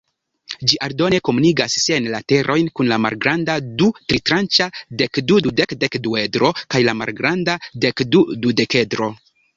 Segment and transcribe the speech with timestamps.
[0.69, 4.69] Ĝi aldone komunigas siajn laterojn kun la malgranda du-tritranĉa
[5.03, 9.15] dekdu-dudek-dekduedro kaj la malgranda dekdu-dudekedro.